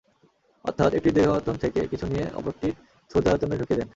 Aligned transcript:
অর্থাৎ 0.65 0.91
একটির 0.93 1.15
দীর্ঘায়তন 1.15 1.55
থেকে 1.63 1.79
কিছু 1.91 2.05
নিয়ে 2.07 2.25
অপরটি 2.35 2.69
ক্ষুদ্রায়তনে 3.11 3.55
ঢুকিয়ে 3.57 3.79
দেন। 3.79 3.89